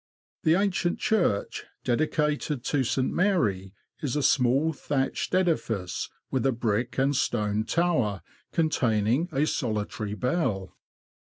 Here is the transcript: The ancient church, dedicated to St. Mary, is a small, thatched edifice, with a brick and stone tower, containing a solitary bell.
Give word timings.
The 0.41 0.55
ancient 0.55 0.97
church, 0.97 1.65
dedicated 1.83 2.63
to 2.63 2.83
St. 2.83 3.13
Mary, 3.13 3.75
is 3.99 4.15
a 4.15 4.23
small, 4.23 4.73
thatched 4.73 5.35
edifice, 5.35 6.09
with 6.31 6.43
a 6.47 6.51
brick 6.51 6.97
and 6.97 7.15
stone 7.15 7.65
tower, 7.65 8.23
containing 8.51 9.29
a 9.31 9.45
solitary 9.45 10.15
bell. 10.15 10.75